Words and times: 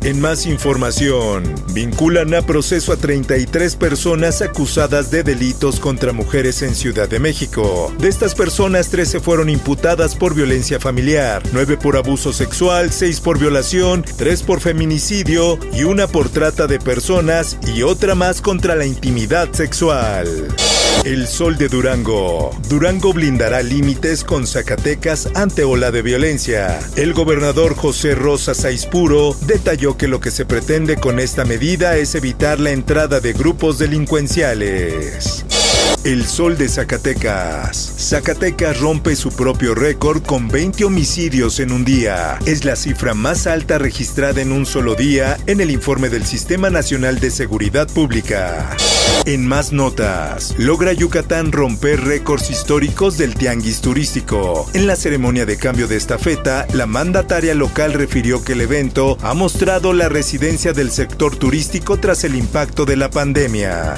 En 0.00 0.20
más 0.20 0.46
información, 0.46 1.44
vinculan 1.74 2.34
a 2.34 2.42
proceso 2.42 2.92
a 2.92 2.96
33 2.96 3.76
personas 3.76 4.42
acusadas 4.42 5.10
de 5.10 5.22
delitos 5.22 5.78
contra 5.78 6.12
mujeres 6.12 6.62
en 6.62 6.74
Ciudad 6.74 7.08
de 7.08 7.20
México. 7.20 7.94
De 7.98 8.08
estas 8.08 8.34
personas, 8.34 8.88
13 8.88 9.20
fueron 9.20 9.48
imputadas 9.48 10.16
por 10.16 10.34
violencia 10.34 10.80
familiar, 10.80 11.42
9 11.52 11.76
por 11.76 11.96
abuso 11.96 12.32
sexual, 12.32 12.90
6 12.90 13.20
por 13.20 13.38
violación, 13.38 14.04
3 14.16 14.42
por 14.42 14.60
feminicidio 14.60 15.58
y 15.72 15.84
una 15.84 16.08
por 16.08 16.30
trata 16.30 16.66
de 16.66 16.80
personas 16.80 17.58
y 17.72 17.82
otra 17.82 18.16
más 18.16 18.40
contra 18.40 18.74
la 18.74 18.86
intimidad 18.86 19.52
sexual. 19.52 20.48
El 21.04 21.26
Sol 21.26 21.58
de 21.58 21.68
Durango. 21.68 22.50
Durango 22.68 23.12
blindará 23.12 23.62
límites 23.62 24.22
con 24.22 24.46
Zacatecas 24.46 25.28
ante 25.34 25.64
ola 25.64 25.90
de 25.90 26.00
violencia. 26.02 26.78
El 26.94 27.12
gobernador 27.12 27.74
José 27.74 28.14
Rosa 28.14 28.54
Saispuro 28.54 29.36
detalló 29.46 29.96
que 29.96 30.06
lo 30.06 30.20
que 30.20 30.30
se 30.30 30.44
pretende 30.44 30.96
con 30.96 31.18
esta 31.18 31.44
medida 31.44 31.96
es 31.96 32.14
evitar 32.14 32.60
la 32.60 32.70
entrada 32.70 33.18
de 33.18 33.32
grupos 33.32 33.78
delincuenciales. 33.78 35.44
El 36.04 36.26
Sol 36.26 36.56
de 36.56 36.68
Zacatecas. 36.68 37.94
Zacatecas 37.96 38.80
rompe 38.80 39.14
su 39.14 39.30
propio 39.30 39.74
récord 39.74 40.22
con 40.22 40.48
20 40.48 40.84
homicidios 40.84 41.60
en 41.60 41.72
un 41.72 41.84
día. 41.84 42.38
Es 42.46 42.64
la 42.64 42.76
cifra 42.76 43.14
más 43.14 43.46
alta 43.46 43.78
registrada 43.78 44.40
en 44.40 44.52
un 44.52 44.66
solo 44.66 44.94
día 44.94 45.36
en 45.46 45.60
el 45.60 45.70
informe 45.70 46.08
del 46.08 46.24
Sistema 46.24 46.70
Nacional 46.70 47.20
de 47.20 47.30
Seguridad 47.30 47.88
Pública. 47.88 48.68
En 49.24 49.46
más 49.46 49.72
notas, 49.72 50.54
logra 50.58 50.92
Yucatán 50.92 51.52
romper 51.52 52.00
récords 52.00 52.50
históricos 52.50 53.16
del 53.18 53.34
tianguis 53.34 53.80
turístico. 53.80 54.68
En 54.74 54.86
la 54.86 54.96
ceremonia 54.96 55.46
de 55.46 55.56
cambio 55.56 55.86
de 55.86 55.96
estafeta, 55.96 56.66
la 56.72 56.86
mandataria 56.86 57.54
local 57.54 57.92
refirió 57.92 58.42
que 58.42 58.54
el 58.54 58.62
evento 58.62 59.16
ha 59.22 59.34
mostrado 59.34 59.92
la 59.92 60.08
residencia 60.08 60.72
del 60.72 60.90
sector 60.90 61.36
turístico 61.36 61.98
tras 61.98 62.24
el 62.24 62.34
impacto 62.34 62.84
de 62.84 62.96
la 62.96 63.10
pandemia. 63.10 63.94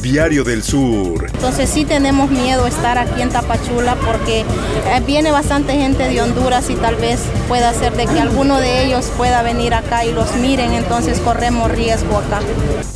Diario 0.00 0.44
del 0.44 0.62
Sur. 0.62 1.26
Entonces 1.32 1.70
sí 1.70 1.84
tenemos 1.84 2.30
miedo 2.30 2.66
estar 2.66 2.98
aquí 2.98 3.22
en 3.22 3.30
Tapachula 3.30 3.96
porque 3.96 4.40
eh, 4.40 5.02
viene 5.06 5.30
bastante 5.30 5.74
gente 5.74 6.08
de 6.08 6.20
Honduras 6.20 6.68
y 6.70 6.74
tal 6.74 6.96
vez 6.96 7.20
pueda 7.48 7.72
ser 7.72 7.94
de 7.94 8.06
que 8.06 8.20
alguno 8.20 8.60
de 8.60 8.84
ellos 8.84 9.10
pueda 9.16 9.42
venir 9.42 9.74
acá 9.74 10.04
y 10.04 10.12
los 10.12 10.34
miren, 10.36 10.72
entonces 10.72 11.20
corremos 11.20 11.70
riesgo 11.70 12.18
acá. 12.18 12.40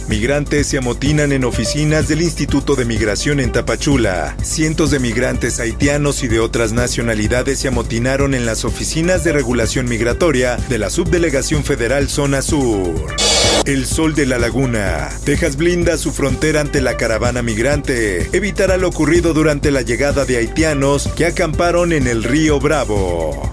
Migrantes 0.08 0.66
se 0.66 0.78
amotinan 0.78 1.32
en 1.32 1.44
oficinas 1.44 2.08
del 2.08 2.22
Instituto 2.22 2.76
de 2.76 2.86
Migración 2.86 3.40
en 3.40 3.52
Tapachula. 3.52 4.36
Cientos 4.42 4.90
de 4.90 4.98
migrantes 4.98 5.60
haitianos 5.60 6.22
y 6.22 6.28
de 6.28 6.40
otras 6.40 6.72
nacionalidades 6.72 7.58
se 7.58 7.68
amotinaron 7.68 8.34
en 8.34 8.46
las 8.46 8.64
oficinas 8.64 9.24
de 9.24 9.32
regulación 9.32 9.86
migratoria 9.86 10.56
de 10.68 10.78
la 10.78 10.88
Subdelegación 10.88 11.62
Federal 11.62 12.08
Zona 12.08 12.40
Sur. 12.40 13.16
El 13.66 13.84
Sol 13.84 14.14
de 14.14 14.24
la 14.24 14.38
Laguna. 14.38 15.10
Texas 15.24 15.56
blinda 15.56 15.98
su 15.98 16.10
frontera 16.12 16.62
ante 16.62 16.77
la 16.80 16.96
caravana 16.96 17.42
migrante. 17.42 18.28
Evitará 18.32 18.76
lo 18.76 18.88
ocurrido 18.88 19.34
durante 19.34 19.70
la 19.70 19.82
llegada 19.82 20.24
de 20.24 20.36
haitianos 20.36 21.08
que 21.16 21.26
acamparon 21.26 21.92
en 21.92 22.06
el 22.06 22.24
río 22.24 22.60
Bravo. 22.60 23.52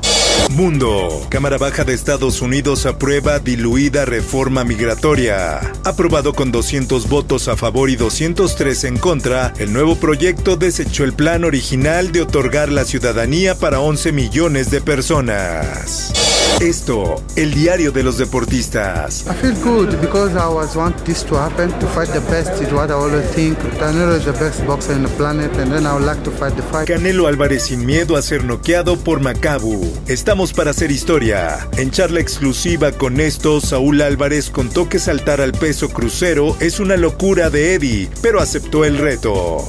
Mundo. 0.51 1.25
Cámara 1.29 1.57
Baja 1.57 1.83
de 1.83 1.93
Estados 1.93 2.41
Unidos 2.41 2.85
aprueba 2.85 3.39
diluida 3.39 4.05
reforma 4.05 4.63
migratoria. 4.63 5.59
Aprobado 5.83 6.33
con 6.33 6.51
200 6.51 7.09
votos 7.09 7.47
a 7.47 7.57
favor 7.57 7.89
y 7.89 7.95
203 7.95 8.83
en 8.85 8.97
contra, 8.97 9.53
el 9.57 9.73
nuevo 9.73 9.95
proyecto 9.95 10.55
desechó 10.55 11.03
el 11.03 11.13
plan 11.13 11.43
original 11.43 12.11
de 12.11 12.21
otorgar 12.21 12.71
la 12.71 12.85
ciudadanía 12.85 13.55
para 13.55 13.79
11 13.79 14.11
millones 14.11 14.71
de 14.71 14.81
personas. 14.81 16.24
Esto, 16.61 17.21
el 17.35 17.53
diario 17.53 17.91
de 17.91 18.01
los 18.01 18.17
deportistas. 18.17 19.25
I 19.27 19.33
feel 19.33 19.55
good 19.63 19.99
because 19.99 20.33
I 20.35 20.43
always 20.43 20.75
want 20.75 20.95
this 21.03 21.23
to 21.25 21.35
happen. 21.35 21.69
To 21.79 21.87
fight 21.87 22.09
the 22.09 22.21
best 22.31 22.61
is 22.61 22.71
what 22.71 22.89
I 22.89 22.93
always 22.93 23.25
think. 23.31 23.57
Canelo 23.77 24.15
is 24.17 24.25
the 24.25 24.31
best 24.31 24.65
boxer 24.65 24.93
in 24.93 25.03
the 25.03 25.09
planet 25.17 25.51
and 25.57 25.71
then 25.71 25.85
I 25.85 25.93
would 25.93 26.05
like 26.05 26.23
to 26.23 26.31
fight 26.31 26.55
the 26.55 26.63
fight. 26.63 26.87
Canelo 26.87 27.27
Álvarez 27.27 27.63
sin 27.63 27.85
miedo 27.85 28.15
a 28.15 28.21
ser 28.21 28.45
noqueado 28.45 28.97
por 28.97 29.19
Macabu. 29.19 29.85
Estamos 30.07 30.53
para 30.53 30.71
hacer 30.71 30.91
historia. 30.91 31.67
En 31.77 31.91
charla 31.91 32.21
exclusiva 32.21 32.91
con 32.93 33.19
esto, 33.19 33.59
Saúl 33.59 34.01
Álvarez 34.01 34.49
contó 34.49 34.87
que 34.87 34.99
saltar 34.99 35.41
al 35.41 35.51
peso 35.51 35.89
crucero 35.89 36.55
es 36.59 36.79
una 36.79 36.95
locura 36.95 37.49
de 37.49 37.75
Eddie, 37.75 38.09
pero 38.21 38.39
aceptó 38.39 38.85
el 38.85 38.97
reto. 38.97 39.67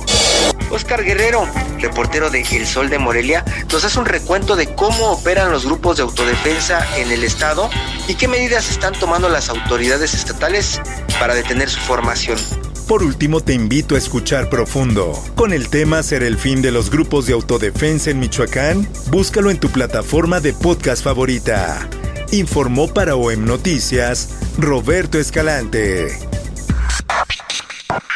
Oscar 0.71 1.05
Guerrero, 1.05 1.49
reportero 1.79 2.31
de 2.31 2.43
El 2.43 2.67
Sol 2.67 2.89
de 2.89 2.99
Morelia, 2.99 3.45
nos 3.71 3.85
hace 3.85 3.99
un 3.99 4.07
recuento 4.07 4.57
de 4.57 4.75
cómo 4.75 5.13
operan 5.13 5.51
los 5.51 5.65
grupos 5.65 5.97
de 5.97 6.03
autodefensa 6.03 6.85
en 6.99 7.11
el 7.13 7.25
estado 7.25 7.71
y 8.09 8.15
qué 8.15 8.29
medidas 8.29 8.71
están 8.71 8.95
tomando 8.95 9.29
las 9.29 9.49
autoridades 9.49 10.15
estatales 10.15 10.81
para 11.19 11.35
detener 11.35 11.69
su 11.69 11.81
formación. 11.81 12.39
Por 12.87 13.03
último, 13.03 13.41
te 13.41 13.53
invito 13.53 13.97
a 13.97 13.99
escuchar 13.99 14.49
profundo. 14.49 15.13
Con 15.35 15.53
el 15.53 15.69
tema 15.69 16.05
¿Será 16.05 16.27
el 16.27 16.39
fin 16.39 16.63
de 16.63 16.71
los 16.71 16.89
grupos 16.91 17.27
de 17.27 17.33
autodefensa 17.33 18.11
en 18.11 18.21
Michoacán? 18.21 18.89
Búscalo 19.11 19.51
en 19.51 19.59
tu 19.59 19.69
plataforma 19.71 20.41
de 20.41 20.53
podcast 20.53 21.03
favorita. 21.03 21.89
Informó 22.31 22.93
para 22.93 23.17
OEM 23.17 23.45
Noticias 23.45 24.29
Roberto 24.59 25.19
Escalante. 25.19 26.36